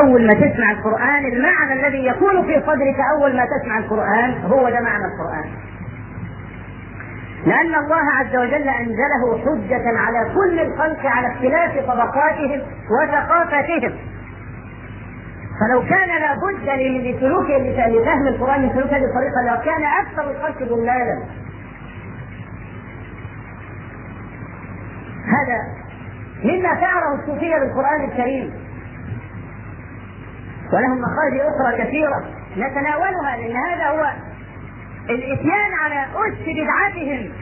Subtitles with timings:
[0.00, 4.80] أول ما تسمع القرآن المعنى الذي يكون في صدرك أول ما تسمع القرآن هو ده
[4.80, 5.44] معنى القرآن.
[7.46, 12.60] لأن الله عز وجل أنزله حجة على كل الخلق على اختلاف طبقاتهم
[12.90, 13.92] وثقافتهم.
[15.60, 16.68] فلو كان لابد
[17.06, 21.22] لسلوك لفهم القرآن من سلوك هذه الطريقة لكان أكثر الخلق ضلالا.
[25.26, 25.58] هذا
[26.44, 28.61] مما فعله الصوفية بالقرآن الكريم.
[30.72, 32.24] ولهم مخارج أخرى كثيرة
[32.56, 34.12] نتناولها لأن هذا هو
[35.10, 37.32] الإتيان على أس بدعتهم.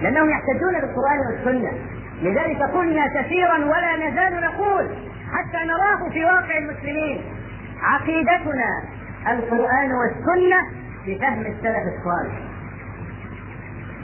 [0.00, 1.72] لأنهم يحتجون بالقرآن والسنة.
[2.22, 4.88] لذلك قلنا كثيرا ولا نزال نقول
[5.32, 7.24] حتى نراه في واقع المسلمين.
[7.82, 8.82] عقيدتنا
[9.28, 10.66] القرآن والسنة
[11.06, 12.38] بفهم السلف الصالح.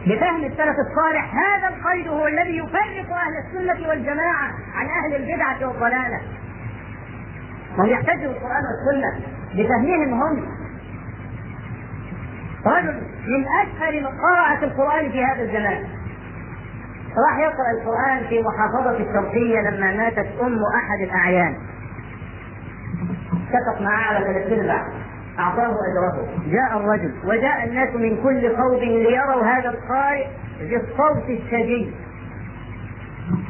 [0.07, 1.35] بفهم السلف الصالح.
[1.35, 6.21] هذا القيد هو الذي يفرق أهل السنة والجماعة عن أهل البدعة والضلالة.
[7.79, 10.45] هم يحتجوا القرآن والسنة بفهمهم هم
[12.67, 15.85] رجل من أشهر من قراءة القرآن في هذا الزمان.
[17.27, 21.57] راح يقرأ القرآن في محافظة الشرقية لما ماتت أم أحد الأعيان.
[23.33, 24.87] اتفق معاه على ثلاث أرباع
[25.39, 26.29] أعطاه أجره.
[26.47, 27.15] جاء الرجل.
[27.25, 30.27] وجاء الناس من كل قوم ليروا هذا القارئ
[30.61, 31.95] بالصوت الشديد.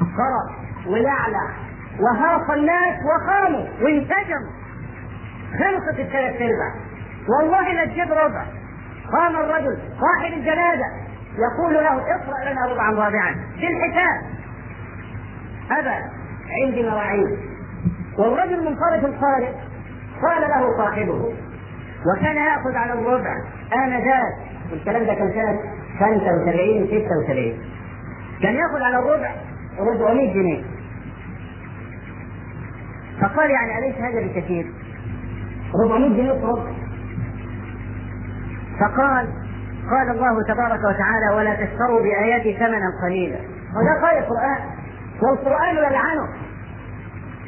[0.00, 0.56] قرأ
[0.86, 1.69] ولعلع.
[2.00, 4.50] وهاق الناس وقاموا وانسجموا
[5.58, 6.74] خلصت الثلاث أرباع.
[7.28, 8.44] والله لا تجيب ربع
[9.12, 10.86] قام الرجل صاحب الجنازة.
[11.38, 14.20] يقول له اقرأ لنا ربعا رابعا في الحساب.
[15.70, 16.04] ابى
[16.62, 17.38] عندي مواعيد.
[18.18, 19.52] والرجل منصرف القارئ
[20.22, 21.34] قال له صاحبه
[22.06, 23.34] وكان يأخذ على الربع
[23.74, 24.34] انذاك
[24.72, 25.60] والكلام ده كان سنة؟
[26.00, 27.58] 75 76
[28.42, 29.30] كان يأخذ على الربع
[29.80, 30.64] 400 جنيه.
[33.20, 34.66] فقال يعني أليس هذا بكثير؟
[35.84, 36.72] 400 جنيه ربع
[38.80, 39.28] فقال
[39.90, 43.38] قال الله تبارك وتعالى ولا تشتروا بآياتي ثمنا قليلا.
[43.76, 44.60] وده قال القرآن.
[45.22, 46.28] والقرآن يلعنه.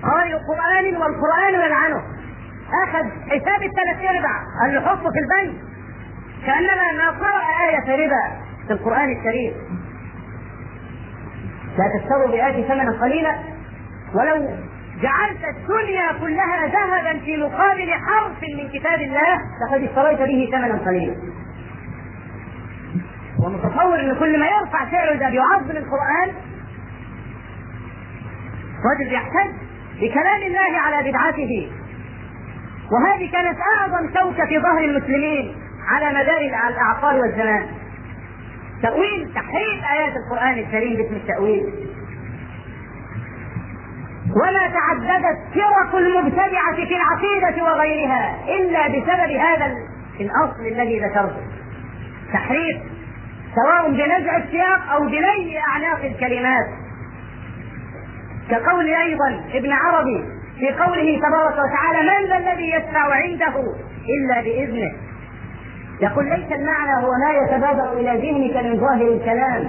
[0.02, 2.02] قال القرآن والقرآن يلعنه.
[2.84, 4.66] أخذ حساب الثلاث أرباع.
[4.66, 5.54] اللي يحطه في البنك.
[6.46, 8.22] كأنما ما قرأ آية ربا
[8.66, 9.52] في القرآن الكريم.
[11.78, 13.34] لا تشتروا بآياتي ثمنا قليلا.
[14.14, 14.48] ولو
[15.02, 19.38] جعلت الدنيا كلها ذهبا في مقابل حرف من كتاب الله.
[19.62, 21.16] لقد اشتريت به ثمنا قليلا.
[23.44, 26.28] ومتصور إن كل ما يرفع سعره اذا بيعظم القرآن
[28.92, 29.50] رجل يحتج
[30.00, 31.70] بكلام الله على بدعته.
[32.92, 35.54] وهذه كانت أعظم شوكة في ظهر المسلمين
[35.88, 37.66] على مدار الاعقار والزمان.
[38.82, 41.72] تأويل تحريف آيات القرآن الكريم باسم التأويل.
[44.30, 49.76] ولا تعددت فرق المبتدعة في العقيدة وغيرها إلا بسبب هذا
[50.20, 51.42] الأصل الذي ذكرته.
[52.32, 52.76] تحريف
[53.54, 56.66] سواء بنزع السياق أو بلي أعناق الكلمات.
[58.50, 60.24] كقول أيضا ابن عربي
[60.58, 63.54] في قوله تبارك وتعالى من ذا الذي يشفع عنده
[64.08, 64.92] إلا بإذنه؟
[66.00, 69.62] يقول ليس المعنى هو ما يتبادر إلى ذهنك من ظاهر الكلام.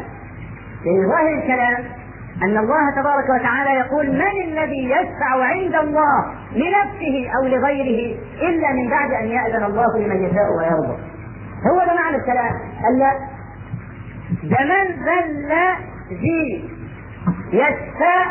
[0.86, 2.03] من ظاهر الكلام
[2.44, 8.90] أن الله تبارك وتعالى يقول من الذي يشفع عند الله لنفسه أو لغيره إلا من
[8.90, 10.98] بعد أن يأذن الله لمن يشاء ويرضى؟
[11.72, 12.56] هو ده معنى الكلام.
[12.90, 13.14] ألا
[14.44, 15.54] ده من ذل
[16.10, 16.70] ذي
[17.54, 18.26] يشفع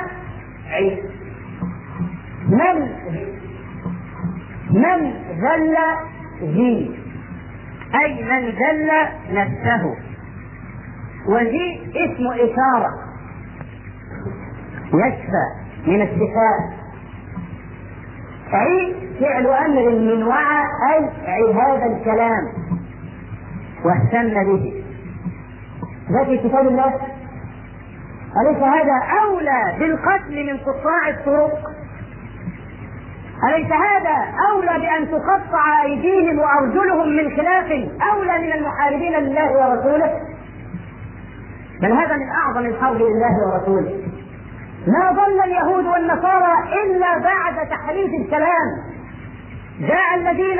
[2.48, 2.88] من
[4.70, 5.76] من ذل
[6.42, 6.98] ذي؟
[8.04, 8.90] أي من ذل
[9.32, 9.94] نفسه.
[11.28, 13.01] وذي اسم إشارة
[14.94, 15.44] يشفى
[15.86, 16.82] من الشفاء
[18.54, 20.64] أي فعل أمر من وعى
[21.28, 22.48] أي هذا الكلام.
[23.84, 24.84] واهتم به.
[26.10, 26.94] ده في كتاب الله.
[28.40, 31.58] أليس هذا أولى بالقتل من قطاع الطرق؟
[33.48, 34.16] أليس هذا
[34.52, 37.66] أولى بأن تقطع أيديهم وأرجلهم من خلاف
[38.12, 40.20] أولى من المحاربين لله ورسوله؟
[41.82, 44.11] بل هذا من أعظم الحرب لله ورسوله.
[44.86, 48.68] ما ظل اليهود والنصارى إلا بعد تحريف الكلام.
[49.80, 50.58] جاء الذين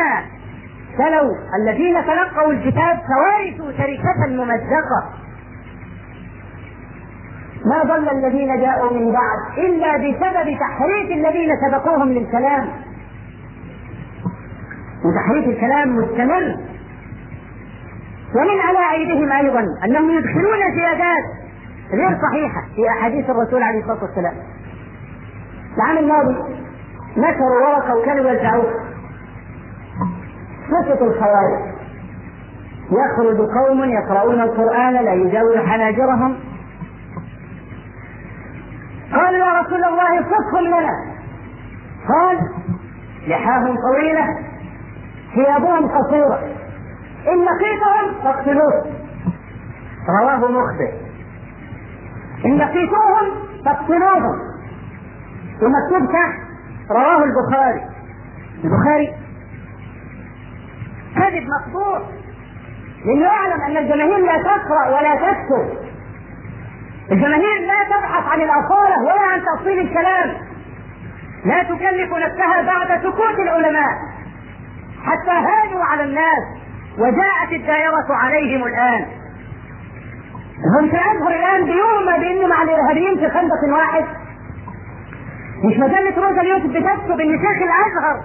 [0.99, 5.11] تلوا الذين تلقوا الكتاب فورثوا شركة ممزقة.
[7.65, 12.69] ما ظل الذين جاءوا من بعد إلا بسبب تحريف الذين سبقوهم للكلام.
[15.05, 16.57] وتحريف الكلام مستمر.
[18.35, 21.42] ومن على أيديهم أيضا أنهم يدخلون زيادات
[21.91, 24.35] غير صحيحة في أحاديث الرسول عليه الصلاة والسلام.
[25.77, 26.37] العام الماضي
[27.17, 28.75] نشروا ورقة وكانوا يوزعوها
[30.71, 31.73] سكت الخوارج.
[32.91, 36.37] يخرج قوم يقرؤون القرآن لا يجاوز حناجرهم.
[39.13, 41.13] قالوا يا رسول الله صفهم لنا.
[42.09, 42.39] قال
[43.29, 44.27] لحاهم طويلة
[45.35, 46.39] ثيابهم قصيرة.
[47.29, 48.85] إن لقيتهم فاقتلوه.
[50.21, 50.93] رواه مخبر.
[52.45, 53.31] إن لقيتوهم
[53.65, 54.39] فاقتلوهم
[55.63, 56.39] ومكتوب تحت
[56.91, 57.83] رواه البخاري.
[58.65, 59.15] البخاري
[61.17, 62.03] كذب مقبول.
[63.05, 65.79] لأنه يعلم أن الجماهير لا تقرأ ولا تكتب.
[67.13, 70.37] الجماهير لا تبحث عن الأصالة ولا عن تأصيل الكلام.
[71.45, 73.93] لا تكلف نفسها بعد سكوت العلماء.
[75.05, 76.45] حتى هانوا على الناس
[76.99, 79.07] وجاءت الدائرة عليهم الآن.
[80.65, 84.05] هم في الأزهر الآن بيوم بأنه مع الإرهابيين في خندق واحد.
[85.65, 88.25] مش مجلة روزا اليوسف بتكتب إن شيخ الأزهر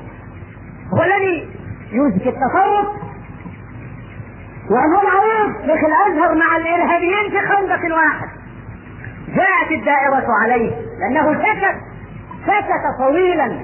[0.93, 1.49] هو الذي
[1.91, 2.87] يوسف التصرف؟
[4.71, 8.27] وأنه معروف شيخ الأزهر مع الإرهابيين في خندق واحد.
[9.27, 11.75] جاءت الدائرة عليه لأنه سكت
[12.45, 13.59] سكت طويلا.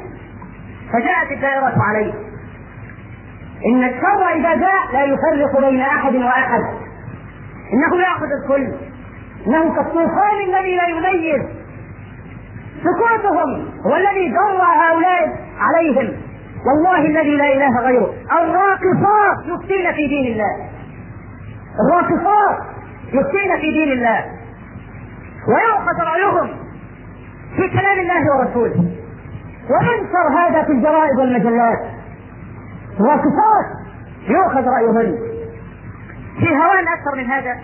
[0.93, 2.13] فجاءت الدائرة عليه.
[3.65, 6.61] إن الشر إذا جاء لا يفرق بين أحد وأحد.
[7.73, 8.73] إنه يأخذ الكل.
[9.47, 11.41] إنه كالطوفان الذي لا يميز
[12.83, 16.13] سكوتهم هو الذي جر هؤلاء عليهم.
[16.65, 18.13] والله الذي لا إله غيره.
[18.31, 20.69] الراقصات يفتين في دين الله.
[21.79, 22.57] الراقصات
[23.13, 24.25] يفتين في دين الله.
[25.47, 26.49] ويؤخذ رأيهم
[27.55, 28.91] في كلام الله ورسوله.
[29.69, 31.79] وينشر هذا في الجرائد والمجلات؟
[32.99, 33.65] الراقصات
[34.27, 35.32] يؤخذ رأيهن
[36.43, 37.55] في هوان أكثر من هذا.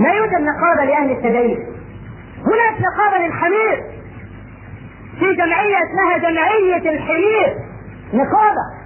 [0.00, 1.58] لا يوجد نقابة لأهل التدين
[2.46, 3.98] هناك نقابة للحمير.
[5.18, 7.58] في جمعية اسمها جمعية الحمير.
[8.14, 8.78] نقابة.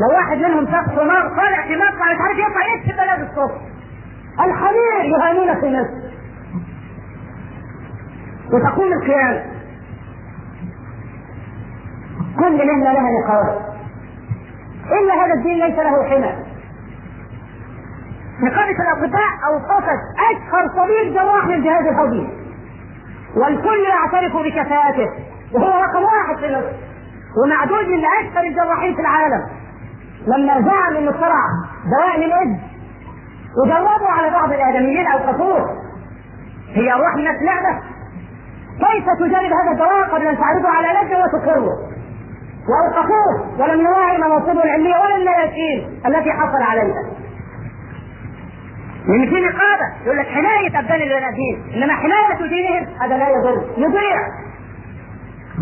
[0.00, 3.60] لو واحد منهم شخص نار طالع في مقطع مش عارف يطلع يكتب بلاد الصبح
[4.40, 6.14] الحمير يهانون في مصر
[8.52, 9.44] وتقوم القيامة.
[12.38, 13.73] كل مهنة لها نقابة.
[14.92, 16.34] إلا هذا الدين ليس له حمى
[18.42, 20.00] نقابة الأطباء أوقفت
[20.30, 22.28] أشهر طبيب جراح للجهاز الهضمي
[23.36, 25.08] والكل يعترف بكفاءته
[25.52, 26.72] وهو رقم واحد في مصر
[27.44, 29.46] ومعدود من أكثر الجراحين في العالم.
[30.26, 31.44] لما زعم انه اخترع
[31.84, 32.60] دواء للايدز
[33.64, 35.70] وجربوا على بعض الآدميين اوقفوه
[36.68, 37.80] هي روح الناس لعبة.
[38.78, 41.93] كيف تجرب هذا الدواء قبل أن تعرضه على لجنة وتقره
[42.68, 47.02] واوقفوه ولم يراعي مناصبه العلمية ولا المياسين التي حصل عليها.
[49.06, 54.28] لأن في نقابه يقول لك حماية أبدان البني إنما حماية دينهم هذا لا يضر يضيع.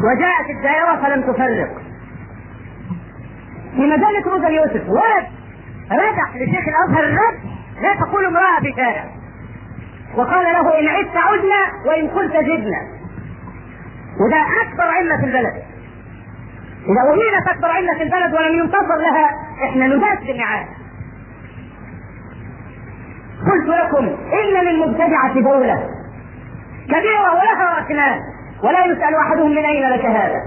[0.04, 1.82] وجاءت الدائرة فلم تفرق.
[3.76, 5.26] في مجلة روزا يوسف ولد
[5.92, 7.40] ردح لشيخ الأزهر الرد
[7.82, 9.04] لا تقول امرأة في شارع
[10.16, 12.82] وقال له إن عدت عدنا وإن قلت زدنا.
[14.20, 15.71] وده أكبر علة في البلد.
[16.84, 19.30] إذا اهينت اكبر علة في البلد ولم ينتظر لها
[19.64, 20.66] إحنا نداس بالنعاس
[23.46, 25.88] قلت لكم إن للمبتدعة دولة
[26.86, 28.20] كبيرة ولها ركنان
[28.62, 30.42] ولا يسأل أحدهم من أين لك هذا.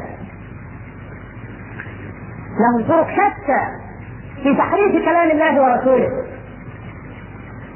[2.60, 3.62] لهم طرق شتى
[4.44, 6.10] في تحريف كلام الله ورسوله.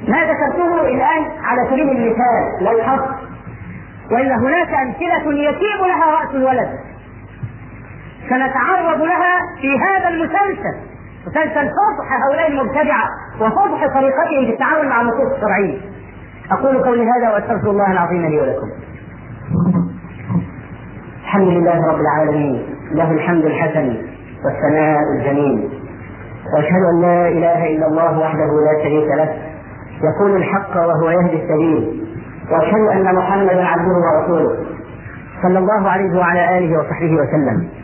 [0.08, 3.14] ما ذكرته الآن على سبيل المثال الحصر
[4.10, 6.78] والا هناك أمثلة يتيم لها رأس الولد.
[8.28, 10.76] سنتعرض لها في هذا المسلسل.
[11.26, 13.04] مسلسل فضح هؤلاء المبتدعة
[13.40, 15.78] وفضح طريقتهم في التعامل مع النصوص الشرعية.
[16.52, 18.66] أقول قولي هذا وأستغفر الله العظيم لي ولكم.
[21.22, 22.62] الحمد لله رب العالمين.
[22.92, 23.96] له الحمد الحسن
[24.44, 25.70] والثناء الجميل.
[26.54, 29.38] وأشهد أن لا إله إلا الله وحده لا شريك له.
[30.02, 32.06] يقول الحق وهو يهدي السبيل.
[32.50, 34.56] وأشهد أن محمدا عبده ورسوله.
[35.42, 37.79] صلى الله عليه وعلى آله وصحبه وسلم.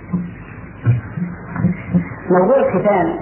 [2.30, 3.18] موضوع الختان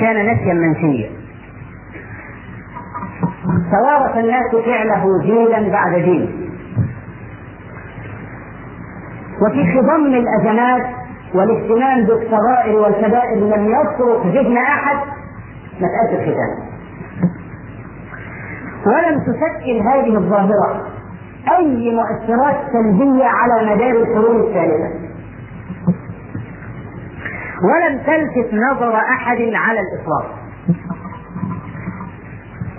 [0.00, 1.10] كان نسيا منسيا.
[3.70, 6.50] توارث الناس فعله جيلا بعد جيل
[9.42, 10.86] وفي خضم الأزمات
[11.34, 14.96] والاهتمام بالصغائر والكبائر لم يصرف ذهن أحد.
[15.76, 16.64] مساله الختان
[18.86, 20.86] ولم تشكل هذه الظاهرة
[21.58, 25.03] أي مؤثرات سلبية على مدار القرون الثالثة.
[27.64, 30.38] ولم تلفت نظر أحد على الإطلاق.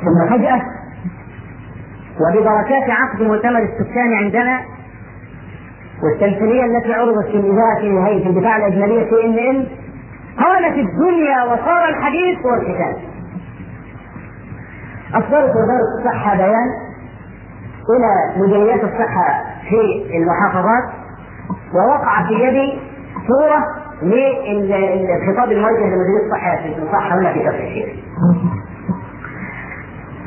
[0.03, 0.61] ثم فجأة
[2.21, 4.59] وببركات عقد مؤتمر السكان عندنا
[6.03, 9.67] والتمثيلية التي عرضت في الإذاعة في هيئة الدفاع الأجنبية في إن إن
[10.43, 12.95] قامت الدنيا وصار الحديث هو الختان
[15.13, 16.69] أصدرت وزارة الصحة بيان
[17.89, 20.83] إلى مديريات الصحة في المحافظات
[21.73, 22.79] ووقع في يدي
[23.27, 27.89] صورة للخطاب الموجه لمديرية الصحة في الصحة هنا في كفر الشيخ.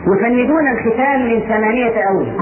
[0.06, 2.37] يفندون الختان من ثمانية أوجه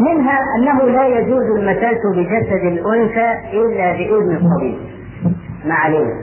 [0.00, 4.78] منها أنه لا يجوز المساس بجسد الأنثى إلا بإذن الطبيب.
[5.64, 6.14] ما علينا.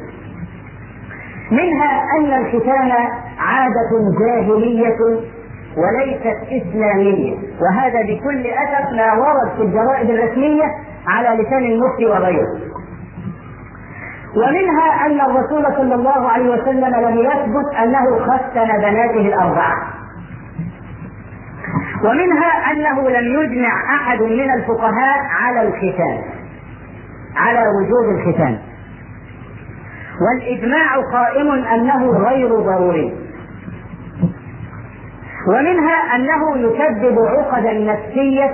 [1.52, 2.92] منها أن الختان
[3.40, 4.98] عادة جاهلية
[5.78, 10.64] وليست إسلامية وهذا بكل أسف ما ورد في الجرائد الرسمية
[11.08, 12.67] على لسان المفتي وغيره.
[14.38, 19.74] ومنها أن الرسول صلى الله عليه وسلم لم يثبت أنه ختن بناته الأربعة.
[22.04, 26.22] ومنها أنه لم يجمع أحد من الفقهاء على الختان
[27.36, 28.58] على وجوب الختان.
[30.22, 33.14] والإجماع قائم أنه غير ضروري.
[35.48, 38.54] ومنها أنه يسبب عقدا نفسية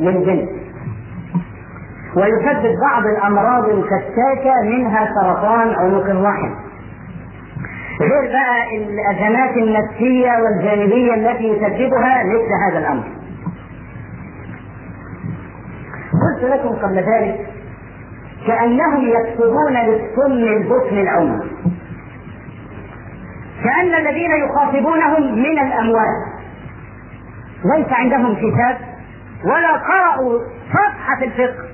[0.00, 0.57] للجنس
[2.18, 6.54] ويسبب بعض الأمراض الفتاكة منها سرطان عنق الرحم
[8.00, 13.04] غير بقى الأزمات النفسية والجانبية التي يسببها مثل هذا الأمر.
[16.22, 17.46] قلت لكم قبل ذلك
[18.46, 21.46] كأنهم يكتبون للسم البطن العمر
[23.64, 26.24] كأن الذين يخاطبونهم من الأموات
[27.64, 28.76] ليس عندهم كتاب
[29.44, 30.38] ولا قرأوا
[30.72, 31.67] صفحة الفقه.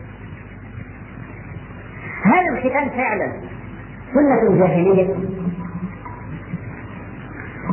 [2.24, 3.32] هل الختان فعلا.
[4.14, 5.14] سنة جاهلية؟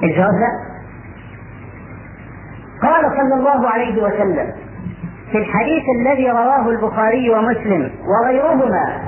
[0.04, 0.72] الجواب لا
[2.82, 4.52] قال صلى الله عليه وسلم
[5.32, 9.02] في الحديث الذي رواه البخاري ومسلم وغيرهما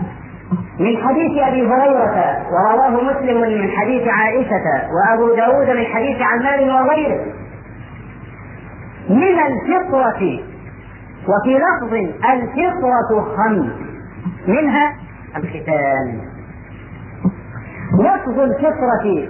[0.80, 7.26] من حديث أبي هريرة ورواه مسلم من حديث عائشة وأبو داود من حديث عمار وغيره.
[9.10, 10.40] من الفطرة
[11.28, 11.94] وفي لفظ
[12.34, 13.72] الفطرة خمس
[14.48, 15.03] منها
[15.38, 16.22] الختان.
[18.00, 19.28] لفظ الفطرة.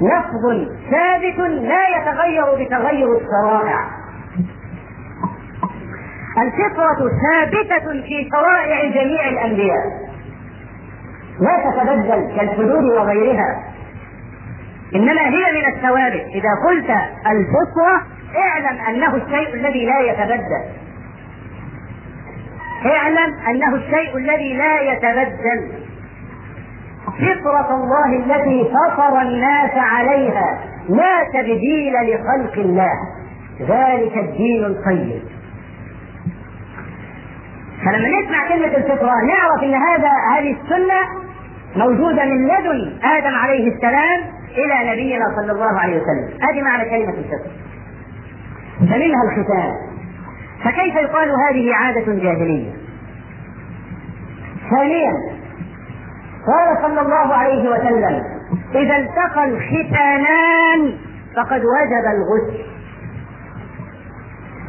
[0.00, 3.88] لفظ ثابت لا يتغير بتغير الشرائع.
[6.38, 10.06] الفطرة ثابتة في شرائع جميع الأنبياء.
[11.40, 13.64] لا تتبدل كالحدود وغيرها.
[14.94, 16.26] إنما هي من الثوابت.
[16.34, 16.90] إذا قلت
[17.26, 18.02] الفطرة
[18.36, 20.85] اعلم أنه الشيء الذي لا يتبدل.
[22.84, 25.72] اعلم أنه الشيء الذي لا يتبدل.
[27.06, 32.92] فطرة الله التي فطر الناس عليها لا تبديل لخلق الله.
[33.60, 35.22] ذلك الدين القيم.
[37.84, 41.00] فلما نسمع كلمة الفطرة نعرف إن هذا هذه السنة
[41.76, 46.38] موجودة من لدن آدم عليه السلام إلى نبينا صلى الله عليه وسلم.
[46.48, 47.50] هذه معنى كلمة الفطرة.
[48.78, 49.95] فمنها الختان.
[50.66, 52.72] فكيف يقال هذه عادة جاهلية؟
[54.70, 55.12] ثانيا
[56.46, 58.22] قال صلى الله عليه وسلم
[58.74, 60.98] إذا التقى الختانان
[61.36, 62.64] فقد وجب الغسل.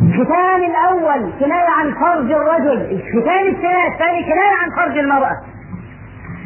[0.02, 5.38] الختان الأول كناية عن فرج الرجل الختان الثاني كناية عن فرج المرأة.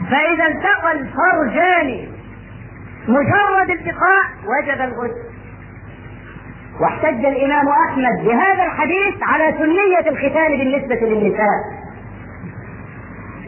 [0.10, 2.08] فإذا التقى الفرجان
[3.08, 5.31] مجرد التقاء وجب الغسل.
[6.80, 11.82] واحتج الإمام أحمد بهذا الحديث على سنية الختان بالنسبة للنساء.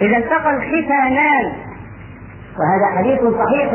[0.01, 1.51] إذا التقى الختانان
[2.60, 3.74] وهذا حديث صحيح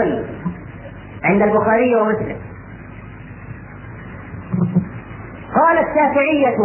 [1.25, 2.37] عند البخاري ومسلم.
[5.55, 6.59] قال الشافعية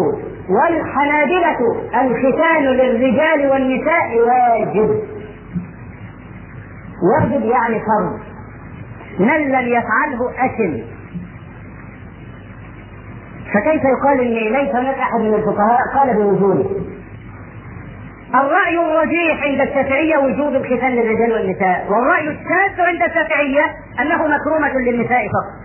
[0.49, 1.59] والحنابلة
[2.01, 5.03] الختان للرجال والنساء واجب.
[7.13, 8.19] واجب يعني فرض.
[9.19, 10.92] من لم يفعله أثم
[13.53, 16.69] فكيف يقال ان ليس هناك أحد من الفقهاء قال بوجوده
[18.35, 23.65] الرأي الرجيح عند الشافعية وجوب الختان للرجال والنساء، والرأي الشاذ عند الشافعية
[23.99, 25.63] أنه مكرومة للنساء فقط.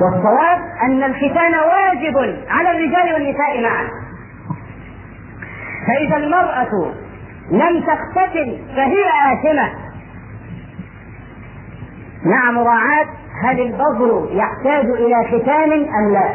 [0.00, 2.16] والصواب أن الختان واجب
[2.50, 3.88] على الرجال والنساء معا.
[5.86, 6.92] فإذا المرأة
[7.50, 9.87] لم تختتن فهي آثمة
[12.24, 13.06] مع مراعاة
[13.42, 16.34] هل البذر يحتاج إلى ختان أم لا؟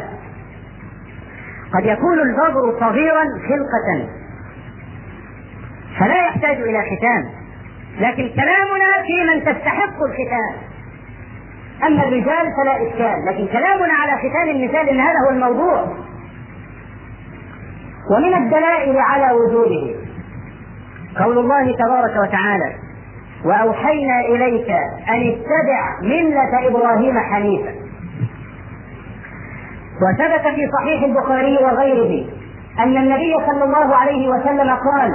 [1.74, 4.08] قد يكون البذر صغيرا خلقة.
[5.98, 7.24] فلا يحتاج إلى ختان.
[7.98, 10.54] لكن كلامنا في من تستحق الختان.
[11.86, 13.24] أما الرجال فلا إشكال.
[13.26, 15.84] لكن كلامنا على ختان النساء إن هذا هو الموضوع.
[18.10, 19.94] ومن الدلائل على وجوده.
[21.24, 22.83] قول الله تبارك وتعالى
[23.44, 24.70] وأوحينا إليك
[25.08, 27.74] أن اتبع ملة إبراهيم حنيفا.
[30.02, 32.26] وثبت في صحيح البخاري وغيره
[32.78, 35.10] أن النبي صلى الله عليه وسلم قال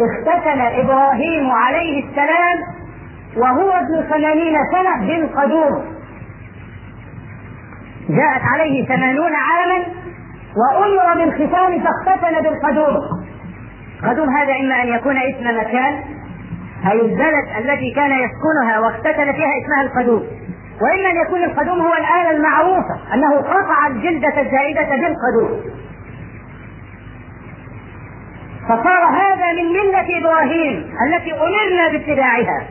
[0.00, 2.58] اختتن إبراهيم عليه السلام
[3.36, 5.84] وهو ابن ثمانين سنة بالقدوم.
[8.08, 9.84] جاءت عليه ثمانون عاما
[10.56, 12.96] وأمر بالختان فاختتن بالقدوم.
[14.08, 16.02] قدوم هذا إما أن يكون اسم مكان
[16.86, 20.26] أي البلد التي كان يسكنها واختتن فيها اسمها القدوم؟
[20.80, 25.60] وإما أن يكون القدوم هو الآلة المعروفة أنه قطع الجلدة الزائدة بالقدوم.
[28.64, 32.66] فصار هذا من ملة إبراهيم التي أمرنا باتباعها.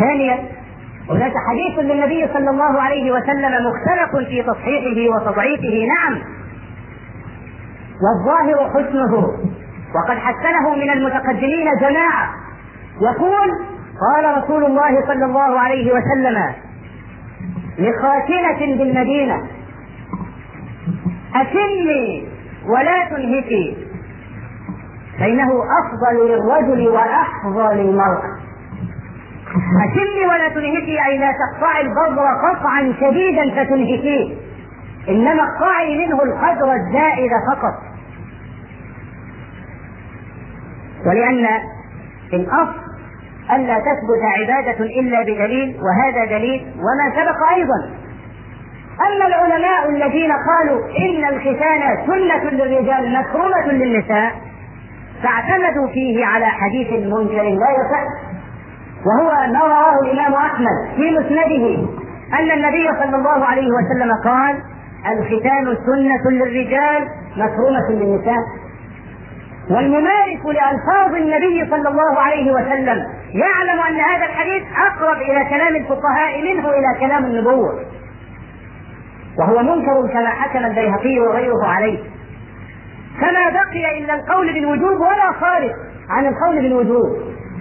[0.00, 0.38] ثانيا
[1.10, 6.22] هناك حديث للنبي صلى الله عليه وسلم مختلف في تصحيحه وتضعيفه نعم.
[8.02, 9.49] والظاهر حسنه.
[9.94, 12.28] وقد حسنه من المتقدمين جماعة.
[13.00, 13.48] يقول
[14.00, 16.54] قال رسول الله صلى الله عليه وسلم
[17.78, 19.42] لخاتنة بالمدينة
[21.34, 22.28] أتمي
[22.66, 23.76] ولا تنهكي
[25.18, 28.36] فإنه أفضل للرجل وأحظى للمرأة.
[29.84, 34.34] أتمي ولا تنهكي أي لا تقطعي البذر قطعا شديدا فتنهكيه
[35.08, 37.89] إنما اقطعي منه القدر الزائد فقط.
[41.06, 41.46] ولأن
[42.32, 42.80] الأصل
[43.52, 47.90] ألا تثبت عبادة إلا بدليل وهذا دليل وما سبق أيضا.
[49.06, 54.32] أما العلماء الذين قالوا إن الختان سنة للرجال مكرومة للنساء
[55.22, 58.04] فاعتمدوا فيه على حديث منكر لا يصح
[59.06, 61.88] وهو ما رواه الإمام أحمد في مسنده
[62.38, 64.56] أن النبي صلى الله عليه وسلم قال
[65.06, 68.44] الختان سنة للرجال مكرومة للنساء.
[69.70, 73.06] والممارس لألفاظ النبي صلى الله عليه وسلم.
[73.34, 77.80] يعلم أن هذا الحديث أقرب إلى كلام الفقهاء منه إلى كلام النبوة.
[79.38, 81.98] وهو منكر كما حكم البيهقي وغيره عليه.
[83.20, 85.70] فما بقي إلا القول بالوجوب ولا خارج
[86.10, 87.16] عن القول بالوجوب.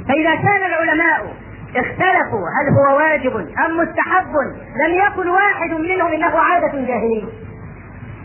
[0.07, 1.33] فإذا كان العلماء
[1.75, 4.33] اختلفوا هل هو واجب أم مستحب
[4.85, 7.25] لم يقل واحد منهم إنه عادة جاهلية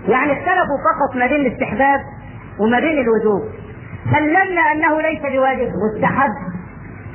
[0.08, 2.00] يعني اختلفوا فقط ما بين الاستحباب
[2.60, 3.42] وما بين الوجوب.
[4.12, 6.30] سلمنا أنه ليس بواجب مستحب.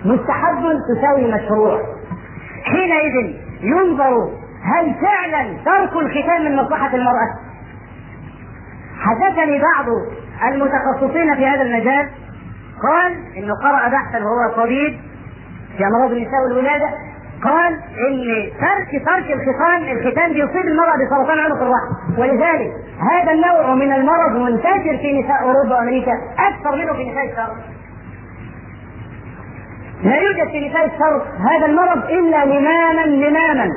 [0.05, 1.81] مستحب تساوي مشروع.
[2.63, 4.29] حينئذ ينظر
[4.63, 7.29] هل فعلا ترك الختان من مصلحة المرأة؟
[8.99, 9.85] حدثني بعض
[10.51, 12.09] المتخصصين في هذا المجال.
[12.83, 14.99] قال إنه قرأ بحثا وهو طبيب
[15.77, 16.89] في أمراض النساء والولادة.
[17.43, 17.73] قال
[18.07, 22.71] إن ترك ترك الختان الختان بيصيب المرأة بسرطان عنق الرحم ولذلك
[23.11, 27.55] هذا النوع من المرض منتشر في نساء أوروبا وأمريكا أكثر منه في نساء الشرق.
[30.03, 33.69] لا يوجد في نساء الشرق هذا المرض إلا لماما لماما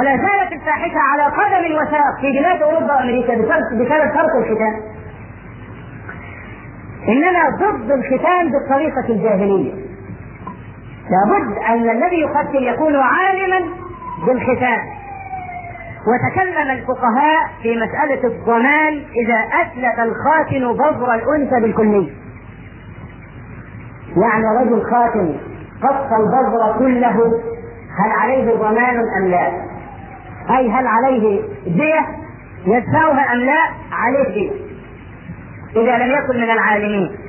[0.00, 4.80] ولا زالت الفاحشة على قدم وساق في بلاد أوروبا وأمريكا بسبب ترك الختان
[7.08, 9.85] اننا ضد الختان بالطريقة الجاهلية.
[11.10, 13.60] لابد أن الذي يقتل يكون عالما
[14.26, 14.78] بالختان
[16.06, 22.12] وتكلم الفقهاء في مسألة الضمان إذا أتلف الخاتن بذر الأنثى بالكلية.
[24.16, 25.36] يعني رجل خاتن
[25.82, 27.40] قص البذر كله
[27.98, 29.46] هل عليه ضمان أم لا؟
[30.56, 32.06] أي هل عليه دية
[32.66, 34.50] يدفعها أم لا؟ عليه دية.
[35.76, 37.25] إذا لم يكن من العالمين.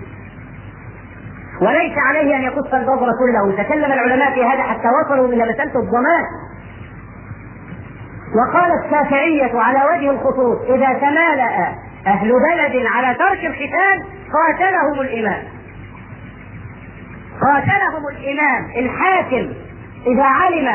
[1.61, 3.63] وليس عليه أن يقص البصر كله.
[3.63, 6.23] تكلم العلماء في هذا حتى وصلوا إلى مسألة الضمان.
[8.35, 11.75] وقال الشافعية على وجه الخصوص إذا تمالأ
[12.07, 15.43] أهل بلد على ترك الختان قاتلهم الإمام.
[17.41, 19.53] قاتلهم الإمام الحاكم
[20.07, 20.67] إذا علم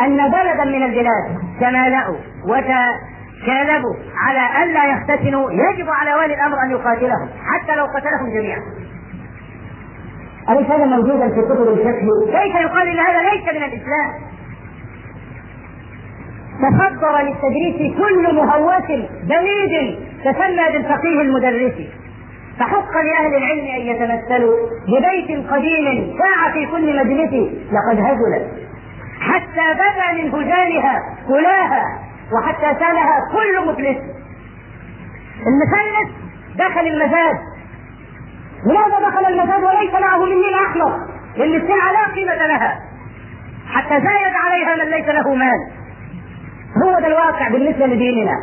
[0.00, 7.28] أن بلدا من البلاد تمالأوا وتكالبوا على ألا يختتنوا يجب على والي الأمر أن يقاتلهم
[7.46, 8.60] حتى لو قتلهم جميعا.
[10.48, 14.10] أليس هذا موجودا في كتب الفقه؟ كيف يقال إن هذا ليس من الإسلام؟
[16.60, 18.86] تصدر للتدريس كل مهوس
[19.22, 21.74] بليد تسمى بالفقيه المدرس
[22.58, 24.56] فحق لأهل العلم أن يتمثلوا
[24.88, 27.32] ببيت قديم ساعة في كل مجلس
[27.72, 28.46] لقد هزلت
[29.20, 31.84] حتى بدا من هجانها كلاها
[32.32, 33.96] وحتى سالها كل مفلس
[35.46, 36.10] المثلث
[36.56, 37.36] دخل المزاد
[38.66, 40.92] لماذا دخل المزاد وليس معه من احمر
[41.36, 42.78] اللي السلعة لا قيمة لها.
[43.68, 45.70] حتى زايد عليها من ليس له مال.
[46.84, 48.34] هو ده الواقع بالنسبة لديننا.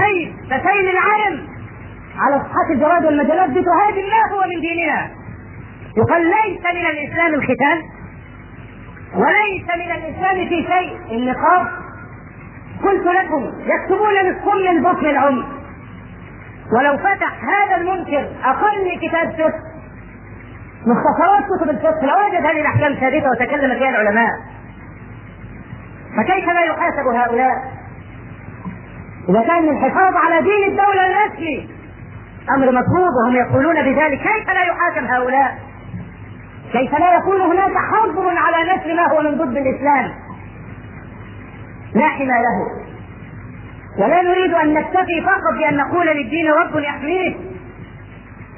[0.00, 1.48] سيل فسيل العالم
[2.18, 5.10] على صفحات الجرائد والمجلات بتهاجم ما هو من ديننا.
[5.96, 7.82] يقال ليس من الإسلام الختان
[9.14, 11.16] وليس من الإسلام في شيء.
[11.18, 11.66] النقاب
[12.84, 15.44] قلت لكم يكتبون للصم البطن العمي.
[16.72, 19.60] ولو فتح هذا المنكر أقل كتاب فقه.
[20.86, 24.30] مختصرات كتب الفقه لوجد هذه الأحكام ثابته وتكلم فيها العلماء.
[26.16, 27.52] فكيف لا يحاسب هؤلاء؟
[29.28, 31.68] إذا كان الحفاظ على دين الدولة الاسلي
[32.50, 35.58] أمر مطلوب وهم يقولون بذلك كيف لا يحاكم هؤلاء؟
[36.72, 40.12] كيف لا يكون هناك حظر على نشر ما هو من ضد الإسلام؟
[41.94, 42.86] لا حمى له.
[43.98, 47.34] ولا نريد أن نكتفي فقط بأن نقول للدين رب يحميه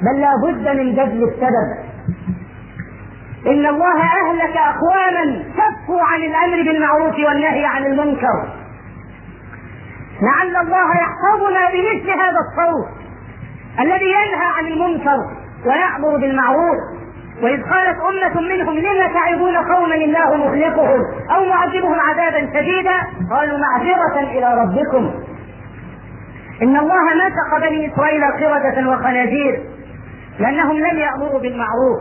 [0.02, 1.88] بل لا بد من جذب السبب.
[3.46, 8.48] إن الله أهلك أقواما كفوا عن الأمر بالمعروف والنهي عن المنكر.
[10.22, 12.88] لعل الله يحفظنا بمثل هذا الصوت
[13.80, 15.18] الذي ينهى عن المنكر
[15.66, 16.78] ويأمر بالمعروف.
[17.42, 22.96] وإذ قالت أمة منهم لم تعظون قوما الله مهلكهم أو معذبهم عذابا شديدا؟
[23.30, 25.27] قالوا معذرة إلى ربكم.
[26.62, 29.60] إن الله نسق بني إسرائيل قردة وخنازير
[30.38, 32.00] لأنهم لم يأمروا بالمعروف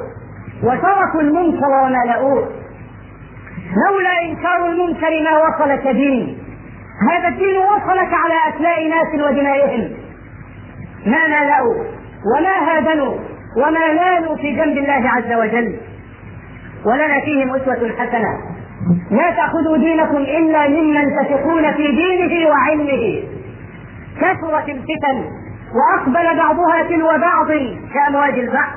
[0.64, 2.50] وتركوا المنكر وملأوه
[3.88, 6.38] لولا إنكار المنكر ما وصلك دين
[7.12, 9.92] هذا الدين وصلك على أسماء ناس ودمائهم.
[11.06, 11.84] ما نالوا
[12.36, 13.16] وما هادنوا
[13.58, 15.78] وما نالوا في جنب الله عز وجل.
[16.86, 18.38] ولنا فيهم أسوة حسنة.
[19.12, 23.24] لا تأخذوا دينكم إلا ممن تثقون في دينه وعلمه.
[24.22, 25.26] كثرت الفتن
[25.78, 27.48] وأقبل بعضها تلو بعض
[27.94, 28.76] كأمواج البحر.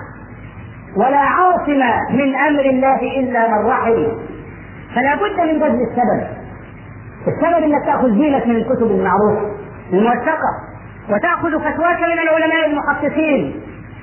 [0.97, 4.07] ولا عاصم من أمر الله إلا من رحم.
[4.95, 6.27] فلا بد من بذل السبب.
[7.29, 9.51] السبب إنك تأخذ دينك من الكتب المعروفه
[9.93, 10.53] الموثقه
[11.11, 13.61] وتأخذ فتواك من العلماء المحققين.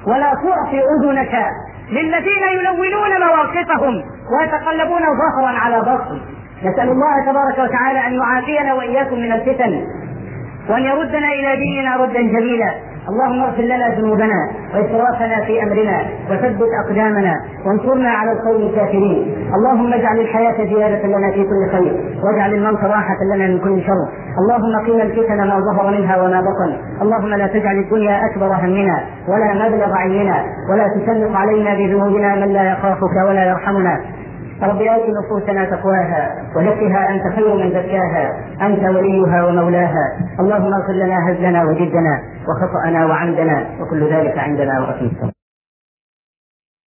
[0.08, 1.48] ولا تعطي أذنك
[1.92, 4.04] للذين يلونون مواقفهم
[4.40, 6.20] ويتقلبون ظهرا على ظهر
[6.64, 9.86] نسأل الله تبارك وتعالى أن يعافينا وإياكم من الفتن.
[10.70, 12.72] وأن يردنا إلى ديننا ردا جميلا.
[13.08, 15.98] اللهم اغفر لنا ذنوبنا وإسرافنا في أمرنا
[16.30, 17.34] وثبت أقدامنا
[17.66, 19.48] وانصرنا على القوم الكافرين.
[19.56, 24.08] اللهم اجعل الحياة زيادة لنا في كل خير واجعل الموت راحة لنا من كل شر.
[24.42, 26.72] اللهم قنا الفتن ما ظهر منها وما بطن.
[27.02, 32.72] اللهم لا تجعل الدنيا أكبر همنا ولا مبلغ علمنا ولا تسلط علينا بذنوبنا من لا
[32.72, 34.00] يخافك ولا يرحمنا.
[34.62, 38.34] رب آت نفوسنا تقواها وزكها أنت خير من زكاها.
[38.62, 40.06] أنت وليها ومولاها.
[40.40, 45.37] اللهم اغفر لنا هزلنا وجدنا وخطأنا وعمدنا وكل ذلك عندنا الصلاة